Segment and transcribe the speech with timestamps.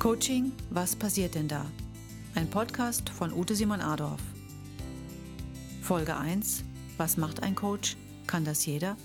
[0.00, 1.70] Coaching, was passiert denn da?
[2.34, 4.22] Ein Podcast von Ute Simon Adorf.
[5.82, 6.64] Folge 1.
[6.96, 7.98] Was macht ein Coach?
[8.26, 8.96] Kann das jeder?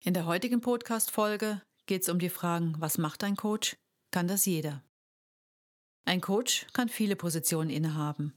[0.00, 3.76] In der heutigen Podcast-Folge geht es um die Fragen, was macht ein Coach?
[4.10, 4.82] Kann das jeder?
[6.06, 8.32] Ein Coach kann viele Positionen innehaben.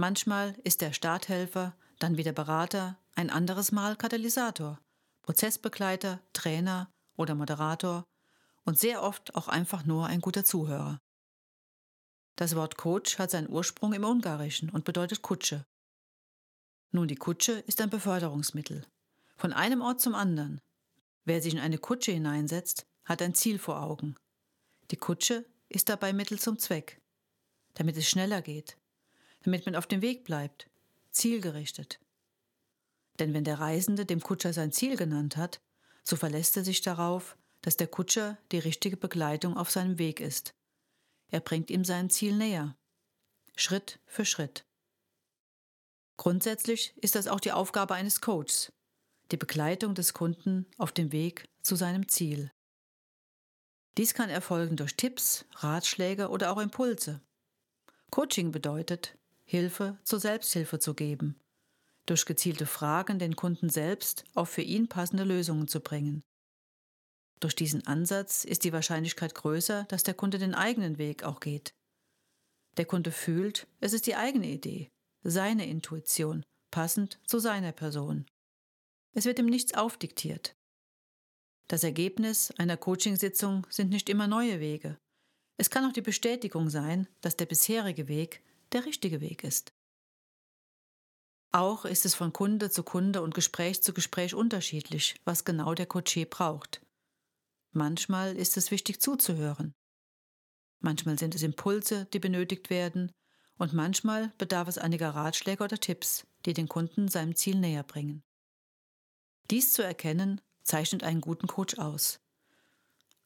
[0.00, 4.78] Manchmal ist er Starthelfer, dann wieder Berater, ein anderes Mal Katalysator,
[5.22, 8.04] Prozessbegleiter, Trainer oder Moderator
[8.64, 11.00] und sehr oft auch einfach nur ein guter Zuhörer.
[12.36, 15.64] Das Wort Coach hat seinen Ursprung im Ungarischen und bedeutet Kutsche.
[16.92, 18.86] Nun, die Kutsche ist ein Beförderungsmittel.
[19.36, 20.60] Von einem Ort zum anderen.
[21.24, 24.14] Wer sich in eine Kutsche hineinsetzt, hat ein Ziel vor Augen.
[24.92, 27.00] Die Kutsche ist dabei Mittel zum Zweck
[27.78, 28.76] damit es schneller geht,
[29.42, 30.68] damit man auf dem Weg bleibt,
[31.10, 32.00] zielgerichtet.
[33.18, 35.60] Denn wenn der Reisende dem Kutscher sein Ziel genannt hat,
[36.04, 40.54] so verlässt er sich darauf, dass der Kutscher die richtige Begleitung auf seinem Weg ist.
[41.30, 42.76] Er bringt ihm sein Ziel näher,
[43.56, 44.64] Schritt für Schritt.
[46.16, 48.72] Grundsätzlich ist das auch die Aufgabe eines Coaches,
[49.30, 52.50] die Begleitung des Kunden auf dem Weg zu seinem Ziel.
[53.98, 57.20] Dies kann erfolgen durch Tipps, Ratschläge oder auch Impulse.
[58.10, 61.40] Coaching bedeutet, Hilfe zur Selbsthilfe zu geben,
[62.06, 66.22] durch gezielte Fragen den Kunden selbst auf für ihn passende Lösungen zu bringen.
[67.40, 71.72] Durch diesen Ansatz ist die Wahrscheinlichkeit größer, dass der Kunde den eigenen Weg auch geht.
[72.76, 74.88] Der Kunde fühlt, es ist die eigene Idee,
[75.22, 78.26] seine Intuition, passend zu seiner Person.
[79.14, 80.52] Es wird ihm nichts aufdiktiert.
[81.68, 84.98] Das Ergebnis einer Coachingsitzung sind nicht immer neue Wege,
[85.60, 88.42] es kann auch die Bestätigung sein, dass der bisherige Weg
[88.72, 89.72] der richtige Weg ist.
[91.50, 95.88] Auch ist es von Kunde zu Kunde und Gespräch zu Gespräch unterschiedlich, was genau der
[95.88, 96.82] Coaché braucht.
[97.72, 99.72] Manchmal ist es wichtig zuzuhören.
[100.80, 103.10] Manchmal sind es Impulse, die benötigt werden,
[103.56, 108.22] und manchmal bedarf es einiger Ratschläge oder Tipps, die den Kunden seinem Ziel näher bringen.
[109.50, 112.20] Dies zu erkennen, zeichnet einen guten Coach aus.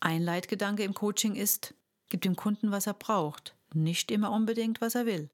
[0.00, 1.74] Ein Leitgedanke im Coaching ist,
[2.12, 5.30] Gib dem Kunden, was er braucht, nicht immer unbedingt, was er will.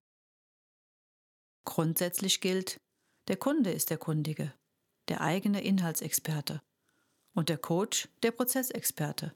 [1.65, 2.81] Grundsätzlich gilt,
[3.29, 4.55] der Kunde ist der Kundige,
[5.09, 6.63] der eigene Inhaltsexperte
[7.35, 9.35] und der Coach der Prozessexperte.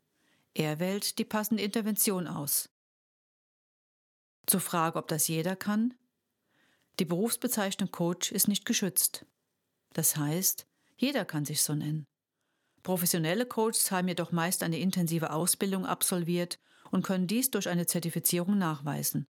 [0.55, 2.69] Er wählt die passende Intervention aus.
[4.47, 5.95] Zur Frage, ob das jeder kann?
[6.99, 9.25] Die Berufsbezeichnung Coach ist nicht geschützt.
[9.93, 12.07] Das heißt, jeder kann sich so nennen.
[12.83, 16.59] Professionelle Coaches haben jedoch meist eine intensive Ausbildung absolviert
[16.91, 19.27] und können dies durch eine Zertifizierung nachweisen.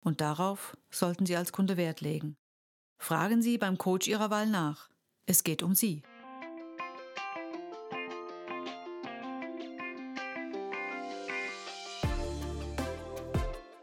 [0.00, 2.36] Und darauf sollten Sie als Kunde Wert legen.
[2.98, 4.90] Fragen Sie beim Coach Ihrer Wahl nach.
[5.26, 6.02] Es geht um Sie.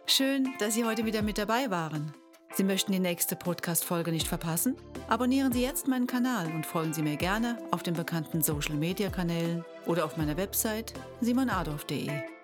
[0.05, 2.13] Schön, dass Sie heute wieder mit dabei waren.
[2.55, 4.77] Sie möchten die nächste Podcast-Folge nicht verpassen?
[5.09, 10.05] Abonnieren Sie jetzt meinen Kanal und folgen Sie mir gerne auf den bekannten Social-Media-Kanälen oder
[10.05, 12.34] auf meiner Website simonadolf.de.